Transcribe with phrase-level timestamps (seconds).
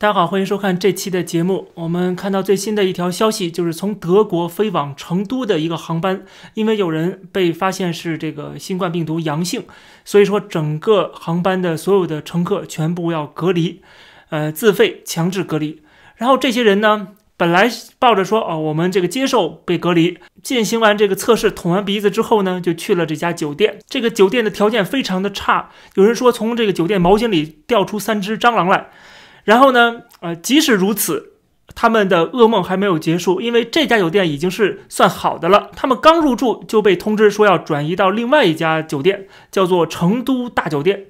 [0.00, 1.68] 大家好，欢迎收看这期的节目。
[1.74, 9.64] 我们看到最新的一条消息，就是从德国飞往成都的一个航班，因为有人被发现是这个新冠病毒阳性，
[10.06, 13.82] 所以说整个航班的所有的乘客全部要隔离，
[14.30, 15.82] 呃，自费强制隔离。
[16.16, 23.78] 然后这些人呢，本来抱着说哦，我们这个接受被隔离，进行完这个测试，捅完鼻子之后呢，就去了这家酒店。
[23.86, 28.88] 这个酒店的条件非常的差，有人说从这个酒店毛巾里掉出三只蟑螂来。
[29.44, 31.32] 然后呢，呃，即使如此，
[31.74, 35.70] 他们的噩梦还没有结束，因为这家酒店已经是算好的了。
[35.74, 41.06] 他们刚入住就被通知说要转移到另外一家酒店，叫做成都大酒店。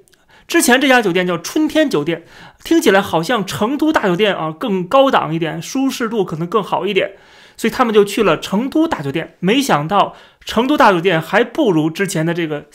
[0.47, 2.25] 之前这家酒店叫春天酒店，
[2.65, 7.13] 听起来好像成都大酒店啊更高档一点，舒适度可能更好一点，
[7.57, 9.37] 所以他们就去了成都大酒店。
[9.41, 12.67] 没想到成都大酒店还不如之前的这个。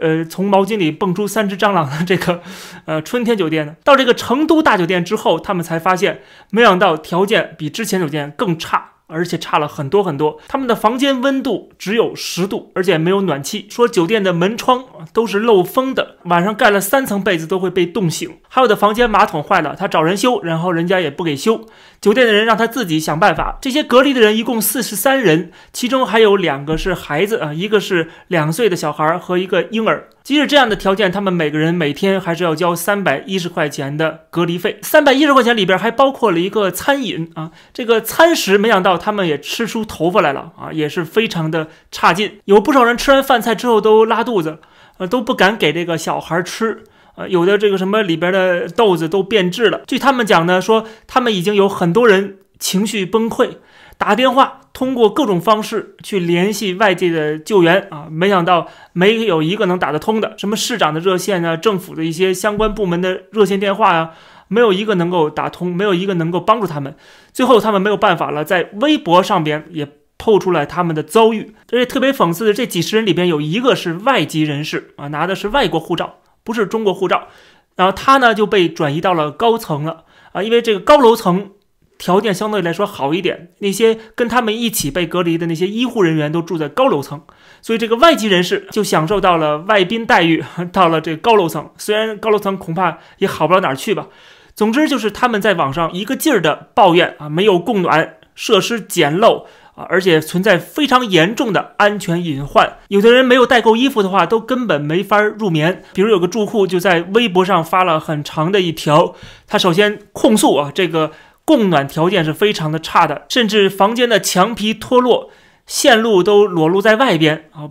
[0.00, 2.40] 呃，从毛巾里蹦出三只蟑螂的这个，
[2.86, 6.20] 呃，春天酒店呢，到这个成都大酒店之后，他们才发现，
[6.50, 8.92] 没想到条件比之前酒店更差。
[9.10, 13.66] 而且差了很多很多，他们的房间温度只有十度，而且没有暖气。
[13.70, 18.36] 说酒店的门窗都是漏风的，晚上盖了三层被子都会被冻醒。
[18.48, 21.64] 还有的房间马桶坏了，他找人修，然后人家也不给修。
[22.00, 23.58] 酒店的人让他自己想办法。
[23.60, 30.08] 这些隔离的人一共四十三人，其中还有两个是孩子啊，一个是两岁的小孩和一个婴儿。
[30.22, 34.78] 即使这样的条件，他们每个人每天还是要交三百一十块钱的隔离费。
[34.82, 42.40] 三百一十块钱里边还包括了一个餐饮啊，这个餐食没想到他们也吃出头发来了啊，也是非常的差劲。
[42.44, 44.58] 有不少人吃完饭菜之后都拉肚子，
[44.98, 46.84] 呃都不敢给这个小孩吃，
[47.18, 49.82] 呃有的这个什么里边的豆子都变质了。
[49.88, 53.56] 据他们讲呢，说他们已经有很多人情绪崩溃。
[53.98, 60.34] 打电话，通过各种方式去联系外界的救援啊，没想到没有一个能打得通的。
[60.38, 64.12] 什么市长的热线啊，政府的一些相关部门的热线电话呀，
[64.46, 66.94] 没有一个能够打通，没有一个能够帮助他们。
[67.32, 71.56] 最后他们没有办法了，在微博上边也透出来他们的遭遇。
[71.72, 76.18] 而且特别讽刺的，这几十人里边有一个是外籍人士啊，拿的是外国护照，
[76.48, 77.28] 不是中国护照。
[77.76, 81.50] 然后他呢就被转移到了高层了啊，因为这个高楼层。
[81.98, 87.20] 条件相对来说好一点，那些跟他们一起被隔离的那些医护人员都住在高楼层，
[87.60, 91.68] 所以这个外籍人士就享受到了外宾待遇，到了这高楼层。
[91.76, 94.06] 虽然高楼层恐怕也好不了哪儿去吧。
[94.54, 99.46] 总之就是他们在网上一个劲儿的抱怨啊，没有供暖设施简陋
[99.78, 102.78] 啊，而且存在非常严重的安全隐患。
[102.88, 105.84] 有的人没有带够衣服的话，都根本没法入眠。
[105.92, 109.14] 比如有个住户就在微博上发了很长的一条，
[109.46, 111.12] 他首先控诉啊这个。
[111.44, 115.30] 供暖条件是非常的差的，甚至房间的墙皮脱落，
[115.66, 117.70] 线路都裸露在外边啊！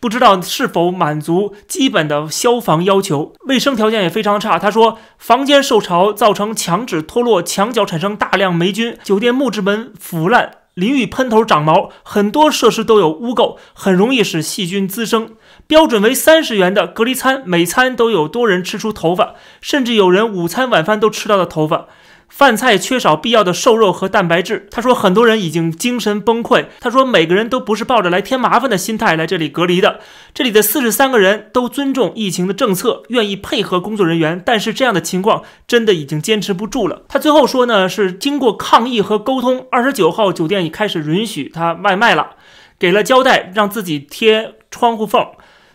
[0.00, 4.58] 不知道是否满足基本的消防要求，卫生条件也非常差。
[4.58, 15.36] 他说，房间受潮造成墙纸脱落，墙角产生大量霉菌，酒店木质门腐烂，淋浴喷头长毛，很多设施都有污垢，很容易使细菌滋生。
[15.66, 21.86] 标准为三十元的隔离餐，每餐都有多人吃出头发，甚至有人午餐晚饭都吃到了头发。
[22.30, 24.66] 饭菜缺少必要的瘦肉和蛋白质。
[24.70, 26.66] 他说，很多人已经精神崩溃。
[26.80, 30.00] 他说，每个人都不是抱着来添麻烦的心态来这里隔离的。
[30.32, 34.40] 这里的四十三个人都尊重疫情的政策，愿意配合工作人员。
[34.42, 37.02] 但是这样的情况真的已经坚持不住了。
[37.08, 42.36] 他最后说呢，是经过抗议和沟通，二十九号酒店已开始允许他外卖了，
[42.78, 45.26] 给了交代，让自己贴窗户缝。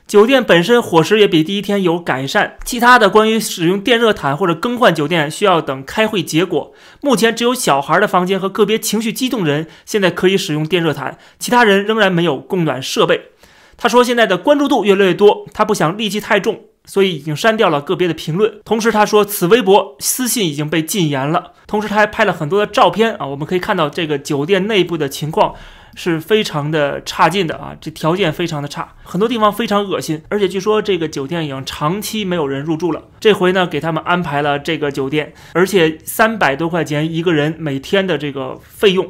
[0.08, 6.74] 酒店本身伙食也比第一天有改善，其他的关于使用电热毯或者更换酒店需要等开会结果。
[7.02, 13.30] 目前只有小孩的房间和个别情绪激动人现在可以使用电热毯，其他人仍然没有供暖设备。
[13.78, 18.62] 他说现在的关注度越来越多，他不想戾气太重，所以已经删掉了个别的评论。
[18.64, 21.54] 同时他说此微博私信已经被禁言了。
[21.66, 25.56] 同时他还拍了很多的照片啊，我们可以看到这个酒店内部的情况。
[25.96, 33.02] 是非常的差劲的啊，这条件非常的差，很多地方非常恶心，而且据说这个酒店已经长期没有人入住了。
[33.20, 39.10] 这回呢，给他们安排了这个酒店，而且三百多块钱一个人每天的这个费用，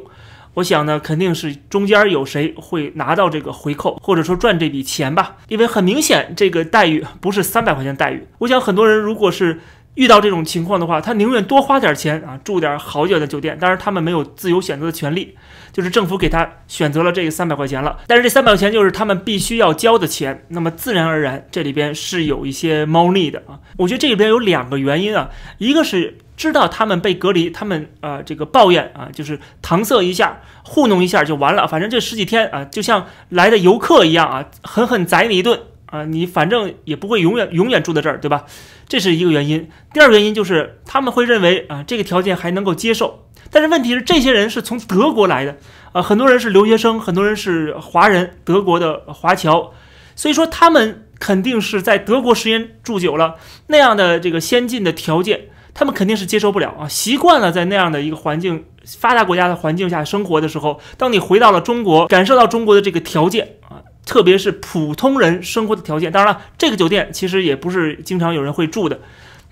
[0.54, 8.26] 我想呢，肯定是中间有谁会拿到这个回扣，或者说赚这笔钱吧，因为很明显这个待遇不是三百块钱待遇。
[8.38, 9.60] 我想很多人如果是。
[9.96, 13.58] 遇到这种情况的话，他宁愿多花点钱啊，住点好一点的酒店。
[13.58, 15.36] 当然，他们没有自由选择的权利，
[15.72, 17.98] 就是政府给他选择了这个三百块钱了。
[18.06, 23.58] 但是这三百块钱就是他们必须要交的钱，那么自然而然这里边是有一些猫腻的啊。
[23.78, 35.58] 我觉得这里边有两个原因啊，一个是知道他们被隔离，他们呃这个抱怨啊，就是搪塞一下、糊弄一下就完了，反正这十几天啊，就像来的游客一样啊，狠狠宰你一顿。
[35.86, 38.44] 啊，你反正也不会永远永远住在这儿，对吧？
[38.88, 39.68] 这是一个原因。
[39.92, 43.22] 第二个原因就是他们会认为啊，这个条件还能够接受。
[43.50, 45.56] 但是问题是，这些人是从德国来的
[45.92, 49.72] 啊，很多人是留学生，很多人是华人，德国的华侨，
[50.16, 53.36] 所以说他们肯定是在德国时间住久了，
[53.68, 55.42] 那样的这个先进的条件，
[55.72, 56.88] 他们肯定是接受不了啊。
[56.88, 58.64] 习惯了在那样的一个环境，
[58.98, 63.85] 发达国家的环境下生活的时候，当你回到了中国，感受到中国的这个条件啊。
[64.06, 69.00] 特别是普通人生活的条件，当然了，这个酒店其实也不是经常有人会住的，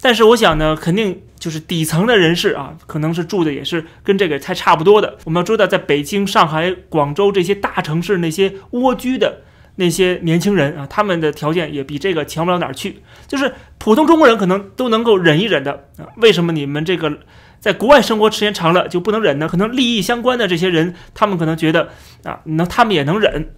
[0.00, 5.18] 但是我想呢，肯定就是底层的人士啊，可能是住的也是跟这个才差不多的。
[5.24, 9.42] 我们要知道，在北京、上海、广州这些大城市，那些蜗居的
[9.74, 13.02] 那些年轻人啊，他们的条件也比这个强不了哪儿去。
[13.26, 17.18] 就是普通中国人可能都能够忍一忍的啊，为什么你们这个
[17.58, 19.48] 在国外生活时间长了就不能忍呢？
[19.48, 21.88] 可能利益相关的这些人，他们可能觉得
[22.22, 23.52] 啊，能他们也能忍。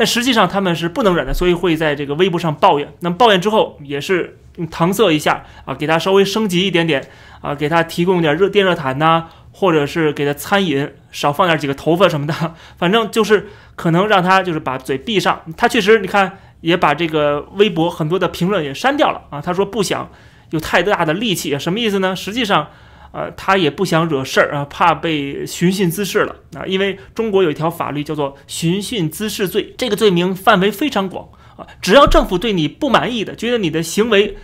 [0.00, 2.90] 但实际上他们是不能忍的，所以会在这个微博上抱怨。
[3.00, 4.38] 那么抱怨之后也是
[4.70, 7.06] 搪塞一下啊，给他稍微升级一点点
[7.42, 15.42] 啊，给他提供点热电热毯呐，或者是给他餐饮少放点几个头发什么的， 反正就是可能让他就是把嘴闭上。
[15.54, 20.10] 他确实你看也把这个微博很多的评论也删掉了啊，他说不想
[20.48, 22.16] 有太大的戾气，什么意思呢？
[22.16, 22.68] 实际上。
[23.12, 26.64] 呃，他也不想惹事儿啊，怕被寻衅滋事了啊。
[26.66, 31.66] 因为中国有一条法律叫做寻衅滋事罪，这个罪名范围非常广啊。
[31.82, 34.36] 只要政府对你不满意的，觉得你的行为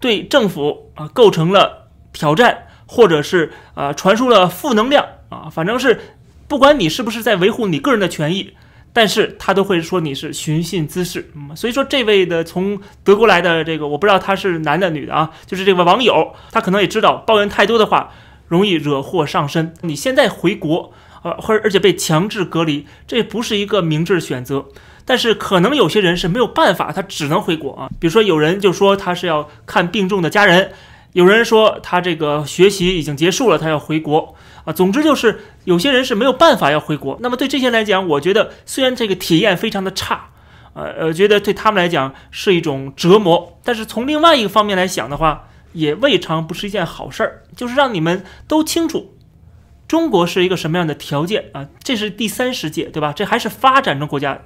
[0.00, 6.00] 对政府啊构成了挑战，或者是啊传输了负能量啊，反正是
[6.48, 8.54] 不管你是不是在维护你个人的权益，
[8.94, 11.30] 但是他都会说你是寻衅滋事。
[11.34, 18.10] 嗯，所以说这位的从德国来的这个，我不知道他是男的女的啊，就是这位网友，他可能也知道抱怨太多的话。
[18.46, 19.72] 容易惹祸上身。
[19.80, 20.92] 你现在回国，
[21.22, 24.66] 呃，或者而且被强制隔离，这不是一个明智选择。
[25.06, 27.88] 但是可能有些人是没有办法，他只能回国啊。
[27.98, 30.72] 比如说有人就说他是要看病重的家人，
[31.14, 34.34] 有人说他这个学习已经结束了，他要回国
[34.64, 34.72] 啊。
[34.72, 37.16] 总之就是有些人是没有办法要回国。
[37.20, 40.30] 那么对这些来讲，我觉得虽然这个体验非常的差，
[40.74, 43.58] 呃呃，觉得对他们来讲是一种折磨。
[43.62, 49.14] 但是从另外一个方面来想的话，也未尝不是一件好事儿，就是让你们都清楚，
[49.86, 51.68] 中国是一个什么样的条件啊？
[51.84, 53.12] 这是第三世界，对吧？
[53.14, 54.42] 这还是发展中国家，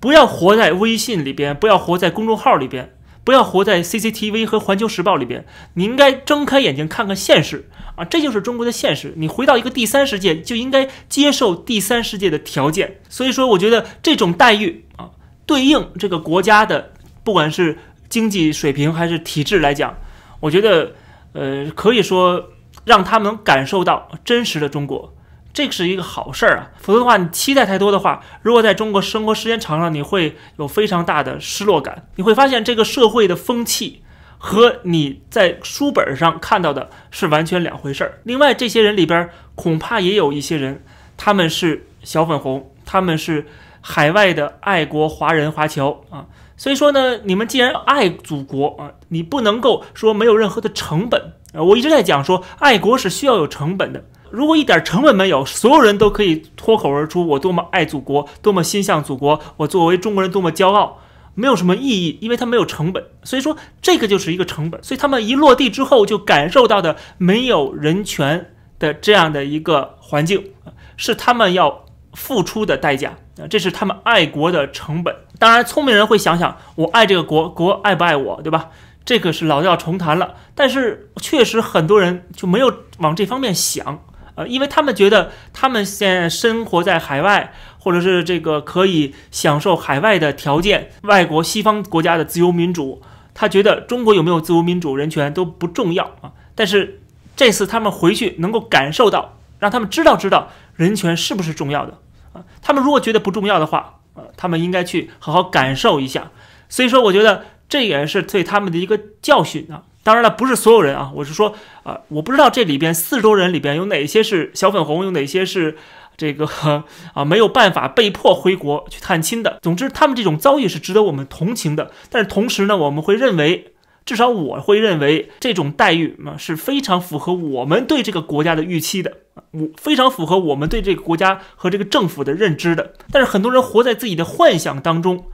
[0.00, 2.94] 不要活在微信里边，不要活在公众号里边，
[3.30, 5.46] 不要活在 CCTV 和环球时报里边。
[5.74, 8.04] 你应该睁开眼睛看看现实啊！
[8.04, 9.14] 这就是中国的现实。
[9.16, 12.98] 你回到一个第三世界，就应该接受第三世界的条件。
[13.08, 15.10] 所以说，我觉得这种待遇啊，
[15.46, 16.90] 对应这个国家的，
[17.22, 17.78] 不管是
[18.08, 19.96] 经济水平还是体制来讲。
[20.40, 20.94] 我觉得，
[21.32, 22.48] 呃，可以说
[22.84, 25.14] 让他们感受到真实的中国，
[25.52, 26.70] 这是一个好事儿啊。
[26.78, 32.06] 否则的话，你期待太多的话，如果在中国生活时间长了，你会有非常大的失落感。
[32.16, 34.02] 你会发现这个社会的风气
[34.38, 38.20] 和你在书本上看到的是完全两回事儿。
[38.24, 40.82] 另外，这些人里边恐怕也有一些人，
[41.16, 43.46] 他们是小粉红，他们是
[43.80, 46.26] 海外的爱国华人华侨啊。
[46.56, 51.62] 所以说呢，你们既然爱祖国啊，你不能够说没有任何的成本啊。
[51.62, 54.04] 我一直在讲说，爱国是需要有成本的。
[54.30, 60.98] 如果一点成本没有，所有人都可以脱口而出我多么爱祖国，多么心向祖国，我作为中国人多么骄傲，
[61.34, 63.04] 没有什么意义，因为它没有成本。
[63.24, 64.82] 所以说这个就是一个成本。
[64.82, 70.52] 所以他们一落地之后就感受到的没有人权的这样的一个环境，
[70.96, 71.84] 是他们要
[72.14, 73.46] 付出的代价啊。
[73.48, 75.14] 这是他们爱国的成本。
[75.38, 78.70] 当然，聪明人会想想，我爱这个国，国爱不爱我，对吧？
[79.02, 80.34] 这个是老调重弹了。
[80.54, 93.02] 但是，确实很多人就没有往这方面想，呃，因为他们觉得他们现在生活在海外，或者是这个可以享受海外的条件，外国西方国家的自由民主，
[93.34, 96.32] 他觉得中国有没有自由民主、人权都不重要啊。
[96.54, 97.00] 但是
[97.36, 101.98] 这次他们回去能够感受到，让他们知道知道人权是不是重要的。
[102.32, 106.30] 啊，他们如果觉得不重要的话，呃，他们应该去好好感受一下。
[106.68, 109.82] 所以说，我觉得这也是对他们的一个教训啊。
[110.02, 115.76] 当然了，不是所有人啊，我是说，啊，我不知道这里边四十多人里边有哪些是小粉红，有哪些是
[116.16, 116.48] 这个
[117.14, 119.58] 啊没有办法被迫回国去探亲的。
[119.62, 121.90] 总之，他们这种遭遇是值得我们同情的。
[122.10, 123.72] 但是同时呢，我们会认为。
[124.06, 129.18] 至少我会认为这种待遇啊是非常符合我们对这个国家的预期的，
[129.52, 132.94] 我非常符合我们对这个国家和这个政府的认知的。
[133.12, 135.26] 但是很多人活在自己的幻想当中，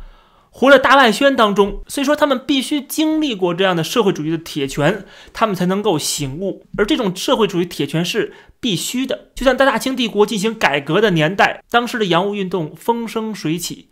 [0.59, 6.65] 活在大外宣当中，所以说他们必须经历过这样的社会主义的铁拳，他们才能够醒悟。
[6.79, 13.91] 而这种社会主义铁拳是必须的，就像在大清帝国进行改革的年代，当时的洋务运动风生水起。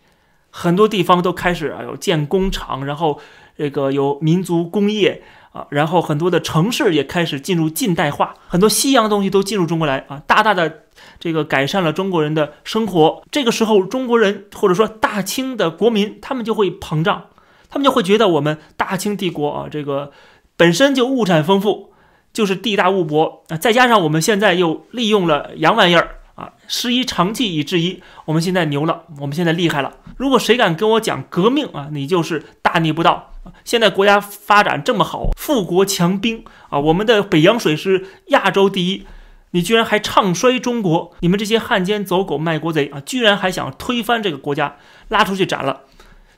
[0.49, 3.21] 很多地方都开始啊有建工厂，然后
[3.59, 10.84] 这个有民族工业啊，然后很多的城市也开始进入近代化，很多西洋东西都进入中国来啊，大大的
[11.19, 13.23] 这个改善了中国人的生活。
[13.31, 17.25] 这个时候，中国人或者说大清的国民，他们就会膨胀，
[17.69, 20.13] 他们就会觉得我们大清帝国啊，这个
[20.57, 21.93] 本身就物产丰富，
[22.33, 26.19] 就是地大物博啊，再加上我们现在又利用了洋玩意儿。
[26.35, 29.99] 啊，师夷长技以制夷，我们现在牛了，我们现在厉害了。
[30.17, 33.31] 如果谁敢跟我讲革命啊，你就是大逆不道。
[33.63, 39.07] 现在国家发展这么好，富国强兵啊，我们的北洋水师亚洲第一，
[39.55, 41.15] 你居然还唱衰中国？
[41.21, 44.77] 你们这些汉奸走狗卖国贼啊，居然还想推翻这个国家，
[45.09, 45.83] 拉出去斩了。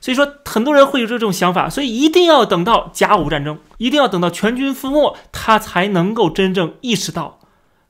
[0.02, 7.40] 所以说，很多人会有这种想法，所以一定要等到甲午战争，一定要等到全军覆没，他才能够真正意识到。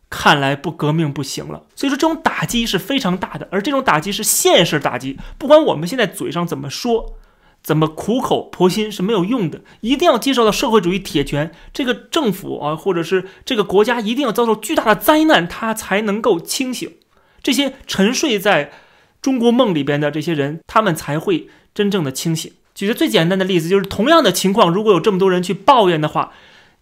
[0.08, 5.18] 看来不革命不行了，所以说这种打击是非常大的，而这种打击是现实打击。
[5.36, 7.16] 不管我们现在嘴上怎么说，
[7.66, 16.88] 怎么苦口婆心是没有用的，一定要接受到社会主义铁拳，这个政府啊，或者是这个国家一定要遭受巨大的灾难，他才能够清醒。
[17.42, 18.70] 这些沉睡在
[19.20, 22.52] 中国梦里边的这些人，他们才会真正的清醒。
[22.72, 26.30] 举个最简单的例子，就是同样的情况，如果有这么多人去抱怨的话。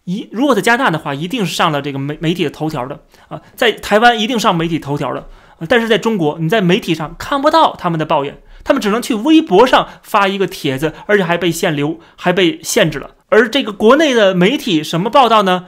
[0.03, 5.27] 一如果在加拿大的话，一定是上了这个媒媒体的头条的啊，在台湾一定上媒体头条的，
[5.67, 13.11] 但是在中国，你在媒体上看不到他们的抱怨，他们只能去微博上发一个帖子，而且还被限流，还被限制了。
[13.29, 15.65] 而这个国内的媒体什么报道呢？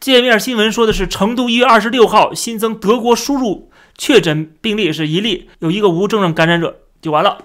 [0.00, 7.38] 界面新闻说的是成都一月二十六号新增德国输入确诊病例是一例，有一个无症状感染者就完了。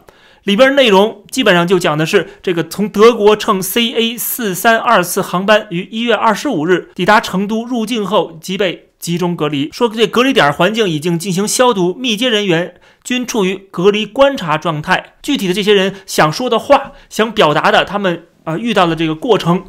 [0.44, 15.16] 里边内容基本上就讲的是这个从德国乘 CA 四三二四航班于一月二十五日抵达成都入境后即被集中隔离，说这隔离点环境已经进行消毒，密接人员均处于隔离观察状态。
[15.22, 19.66] 具体的这些人想说的话、想表达的，他们啊遇到的这个过程，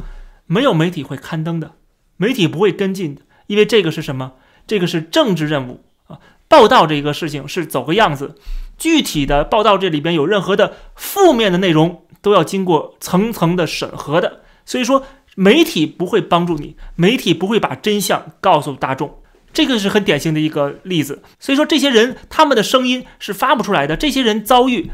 [0.47, 1.73] 没有媒体会刊登的，
[2.19, 4.33] 媒体不会跟进的，因为这个是什么？
[4.67, 8.37] 这个是政治任务啊，报道这个事情是走个样子。
[8.79, 14.43] 具体的报道这里边有任何的负面的内容，都要经过层层的审核的。
[14.65, 19.22] 所以说，媒体不会帮助你，媒体不会把真相告诉大众，
[19.53, 21.23] 这个是很典型的一个例子。
[21.39, 24.91] 所以说，这些人他们的声音是发不出来的，这些人遭遇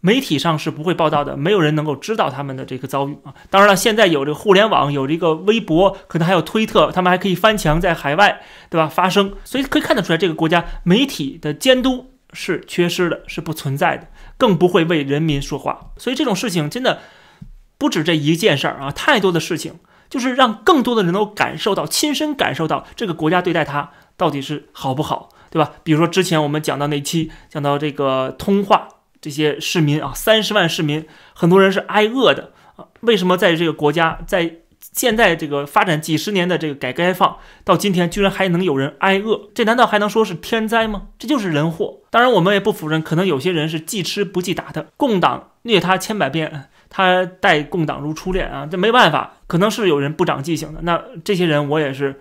[0.00, 3.34] 媒体上是不会报道的，没有人能够知道他们的这个遭遇啊。
[3.50, 8.88] 当然了，现在有这个互联网，有这个微博，可能还有推特，他们还可以翻墙在海外，对吧？
[8.88, 12.08] 发声，所以可以看得出来，这个国家媒体的监督。
[12.34, 15.90] 是缺失的，是不存在的，更不会为人民说话。
[15.98, 17.00] 所以这种事情真的
[17.76, 19.74] 不止这一件事儿啊，太多的事情，
[20.12, 25.72] 就是让更多的人都感受到、亲身感受到这个国家对待他到底是好不好，对吧？
[25.82, 28.88] 比如说之前我们讲到那期，讲到这个通话，
[29.22, 32.84] 这些市民啊，三十万市民，很多人是挨饿的啊。
[33.00, 34.56] 为什么在这个国家，在
[34.92, 41.04] 现在这个发展几十年的这个改革开放到今天，居然还能有人挨饿，这难道还能说是天灾吗？
[41.18, 42.00] 这就是人祸。
[42.10, 44.88] 当然，我们也不否认，可能有些人是记吃不记打的。
[44.98, 50.82] 共党虐他千百遍，他待共党如初恋啊，这没办法，可能是有人不长记性的。
[50.82, 52.20] 那这些人，我也是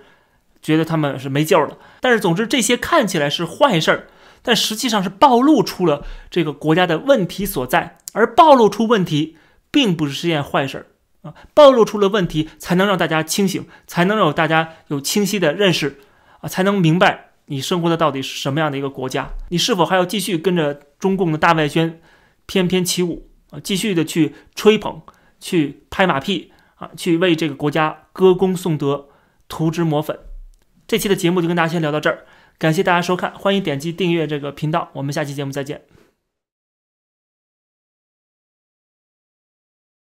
[0.61, 1.77] 觉得他们是没救了。
[1.99, 4.07] 但是，总之这些看起来是坏事儿，
[4.41, 7.97] 但实际上是暴露出了这个国家的问题所在。
[8.13, 9.35] 而暴露出问题，
[9.69, 10.85] 并不是件坏事儿。
[11.23, 15.99] 啊，暴露出了问题，才能让大家清醒，才能让大家有清晰的认识，
[16.39, 21.99] 啊，才能明白你生活的到底是什么样的一个国家，你是否还要继续跟着中共的大外宣
[22.45, 25.01] 翩翩起舞啊，继续的去吹捧，
[25.39, 29.09] 去拍马屁啊，去为这个国家歌功颂德，
[29.47, 30.17] 涂脂抹粉。
[30.87, 32.25] 这期的节目就跟大家先聊到这儿，
[32.57, 35.83] 感谢大家收看，欢迎点击订阅这个频道，我们下期节目再见。